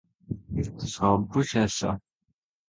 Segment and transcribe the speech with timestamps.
[0.93, 1.93] ସବୁ ଶେଷ!